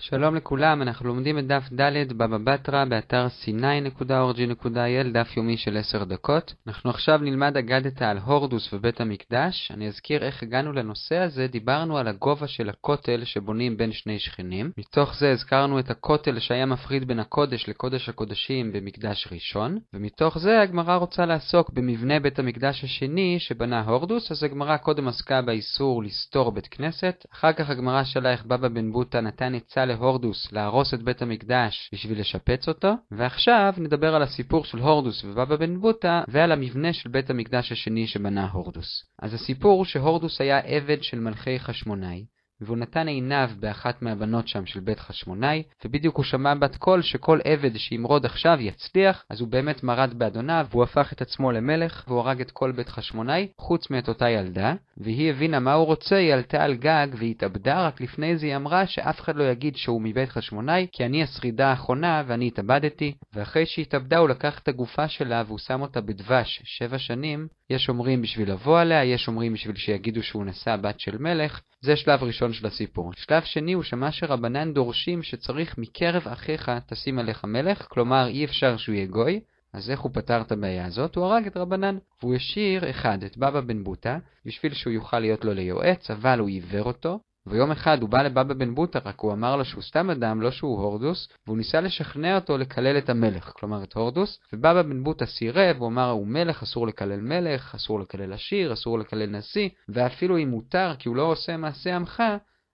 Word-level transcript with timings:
שלום 0.00 0.34
לכולם, 0.34 0.82
אנחנו 0.82 1.08
לומדים 1.08 1.38
את 1.38 1.46
דף 1.46 1.62
ד' 1.72 2.12
בבא 2.12 2.38
בתרא 2.38 2.84
באתר 2.84 3.26
c9.org.il, 3.26 5.12
דף 5.12 5.36
יומי 5.36 5.56
של 5.56 5.76
10 5.76 6.04
דקות. 6.04 6.54
אנחנו 6.66 6.90
עכשיו 6.90 7.18
נלמד 7.18 7.56
אגדתא 7.56 8.04
על 8.04 8.18
הורדוס 8.18 8.72
ובית 8.72 9.00
המקדש. 9.00 9.70
אני 9.74 9.88
אזכיר 9.88 10.24
איך 10.24 10.42
הגענו 10.42 10.72
לנושא 10.72 11.16
הזה, 11.16 11.46
דיברנו 11.46 11.98
על 11.98 12.08
הגובה 12.08 12.46
של 12.46 12.68
הכותל 12.68 13.24
שבונים 13.24 13.76
בין 13.76 13.92
שני 13.92 14.18
שכנים. 14.18 14.70
מתוך 14.78 15.14
זה 15.18 15.32
הזכרנו 15.32 15.78
את 15.78 15.90
הכותל 15.90 16.38
שהיה 16.38 16.66
מפריד 16.66 17.08
בין 17.08 17.20
הקודש 17.20 17.68
לקודש 17.68 18.08
הקודשים 18.08 18.72
במקדש 18.72 19.28
ראשון, 19.32 19.78
ומתוך 19.94 20.38
זה 20.38 20.60
הגמרא 20.60 20.94
רוצה 20.96 21.26
לעסוק 21.26 21.70
במבנה 21.70 22.20
בית 22.20 22.38
המקדש 22.38 22.84
השני 22.84 23.36
שבנה 23.38 23.82
הורדוס, 23.82 24.32
אז 24.32 24.42
הגמרא 24.42 24.76
קודם 24.76 25.08
עסקה 25.08 25.42
באיסור 25.42 26.02
לסתור 26.02 26.52
בית 26.52 26.66
כנסת, 26.66 27.26
אחר 27.32 27.52
כך 27.52 27.70
הגמרא 27.70 28.04
שאלה 28.04 28.32
איך 28.32 28.44
בבא 28.44 28.68
בן 28.68 28.92
בוטה 28.92 29.20
נתן 29.20 29.54
עצה 29.54 29.87
להורדוס 29.88 30.52
להרוס 30.52 30.94
את 30.94 31.02
בית 31.02 31.22
המקדש 31.22 31.90
בשביל 31.92 32.20
לשפץ 32.20 32.68
אותו, 32.68 32.92
ועכשיו 33.10 33.74
נדבר 33.78 34.14
על 34.14 34.22
הסיפור 34.22 34.64
של 34.64 34.78
הורדוס 34.78 35.24
ובבא 35.24 35.56
בן 35.56 35.80
בוטה 35.80 36.22
ועל 36.28 36.52
המבנה 36.52 36.92
של 36.92 37.08
בית 37.08 37.30
המקדש 37.30 37.72
השני 37.72 38.06
שבנה 38.06 38.50
הורדוס. 38.50 39.04
אז 39.22 39.34
הסיפור 39.34 39.84
שהורדוס 39.84 40.40
היה 40.40 40.58
עבד 40.58 41.02
של 41.02 41.20
מלכי 41.20 41.58
חשמונאי, 41.58 42.24
והוא 42.60 42.76
נתן 42.76 43.08
עיניו 43.08 43.50
באחת 43.60 44.02
מהבנות 44.02 44.48
שם 44.48 44.66
של 44.66 44.80
בית 44.80 45.00
חשמונאי, 45.00 45.62
ובדיוק 45.84 46.16
הוא 46.16 46.24
שמע 46.24 46.54
בת 46.54 46.76
קול 46.76 47.02
שכל 47.02 47.38
עבד 47.44 47.76
שימרוד 47.76 48.24
עכשיו 48.24 48.58
יצליח, 48.60 49.24
אז 49.30 49.40
הוא 49.40 49.48
באמת 49.48 49.82
מרד 49.82 50.14
באדוניו, 50.14 50.66
והוא 50.70 50.82
הפך 50.82 51.12
את 51.12 51.22
עצמו 51.22 51.52
למלך, 51.52 52.04
והוא 52.08 52.20
הרג 52.20 52.40
את 52.40 52.50
כל 52.50 52.72
בית 52.72 52.88
חשמונאי, 52.88 53.48
חוץ 53.58 53.90
מאת 53.90 54.08
אותה 54.08 54.30
ילדה, 54.30 54.74
והיא 54.96 55.30
הבינה 55.30 55.60
מה 55.60 55.72
הוא 55.72 55.86
רוצה, 55.86 56.16
היא 56.16 56.34
עלתה 56.34 56.64
על 56.64 56.74
גג 56.74 57.06
והתאבדה, 57.18 57.86
רק 57.86 58.00
לפני 58.00 58.36
זה 58.36 58.46
היא 58.46 58.56
אמרה 58.56 58.86
שאף 58.86 59.20
אחד 59.20 59.36
לא 59.36 59.44
יגיד 59.44 59.76
שהוא 59.76 60.02
מבית 60.02 60.28
חשמונאי, 60.28 60.86
כי 60.92 61.04
אני 61.04 61.22
השרידה 61.22 61.68
האחרונה 61.68 62.22
ואני 62.26 62.46
התאבדתי, 62.46 63.14
ואחרי 63.34 63.66
שהתאבדה 63.66 64.18
הוא 64.18 64.28
לקח 64.28 64.58
את 64.58 64.68
הגופה 64.68 65.08
שלה 65.08 65.42
והוא 65.46 65.58
שם 65.58 65.80
אותה 65.82 66.00
בדבש 66.00 66.62
שבע 66.64 66.98
שנים, 66.98 67.48
יש 67.70 67.88
אומרים 67.88 68.22
בשביל 68.22 68.50
לבוא 68.50 68.80
עליה, 68.80 69.04
יש 69.04 69.28
אומרים 69.28 69.52
בשביל 69.52 69.76
שיגידו 69.76 70.22
שהוא 70.22 70.44
נשא 70.44 70.76
בת 70.76 71.00
של 71.00 71.18
מלך, 71.18 71.60
זה 71.80 71.96
שלב 71.96 72.22
ראשון 72.22 72.52
של 72.52 72.66
הסיפור. 72.66 73.12
שלב 73.16 73.42
שני 73.42 73.72
הוא 73.72 73.82
שמע 73.82 74.12
שרבנן 74.12 74.72
דורשים 74.72 75.22
שצריך 75.22 75.78
מקרב 75.78 76.28
אחיך 76.28 76.70
תשים 76.86 77.18
עליך 77.18 77.44
מלך, 77.44 77.86
כלומר 77.88 78.26
אי 78.26 78.44
אפשר 78.44 78.76
שהוא 78.76 78.94
יהיה 78.94 79.06
גוי, 79.06 79.40
אז 79.72 79.90
איך 79.90 80.00
הוא 80.00 80.10
פתר 80.14 80.40
את 80.40 80.52
הבעיה 80.52 80.86
הזאת? 80.86 81.16
הוא 81.16 81.24
הרג 81.24 81.46
את 81.46 81.56
רבנן. 81.56 81.98
והוא 82.22 82.34
השאיר 82.34 82.90
אחד, 82.90 83.24
את 83.24 83.36
בבא 83.36 83.60
בן 83.60 83.84
בוטה, 83.84 84.18
בשביל 84.44 84.74
שהוא 84.74 84.92
יוכל 84.92 85.18
להיות 85.18 85.44
לו 85.44 85.54
ליועץ, 85.54 86.10
אבל 86.10 86.38
הוא 86.38 86.48
עיוור 86.48 86.82
אותו, 86.82 87.20
ויום 87.50 87.70
אחד 87.70 88.02
הוא 88.02 88.08
בא 88.08 88.22
לבבא 88.22 88.54
בן 88.54 88.74
בוטה, 88.74 88.98
רק 89.04 89.20
הוא 89.20 89.32
אמר 89.32 89.56
לו 89.56 89.64
שהוא 89.64 89.82
סתם 89.82 90.10
אדם, 90.10 90.40
לא 90.40 90.50
שהוא 90.50 90.82
הורדוס, 90.82 91.28
והוא 91.46 91.58
ניסה 91.58 91.80
לשכנע 91.80 92.34
אותו 92.34 92.58
לקלל 92.58 92.98
את 92.98 93.10
המלך, 93.10 93.52
כלומר 93.54 93.82
את 93.82 93.92
הורדוס, 93.92 94.38
ובבא 94.52 94.82
בן 94.82 95.04
בוטה 95.04 95.26
סירב, 95.26 95.76
הוא 95.78 95.88
אמר 95.88 96.10
הוא 96.10 96.26
מלך, 96.26 96.62
אסור 96.62 96.86
לקלל 96.86 97.20
מלך, 97.20 97.74
אסור 97.74 98.00
לקלל 98.00 98.32
עשיר, 98.32 98.72
אסור 98.72 98.98
לקלל 98.98 99.26
נשיא, 99.26 99.68
ואפילו 99.88 100.38
אם 100.38 100.48
מותר 100.48 100.92
כי 100.98 101.08
הוא 101.08 101.16
לא 101.16 101.22
עושה 101.22 101.56
מעשה 101.56 101.96
עמך, 101.96 102.22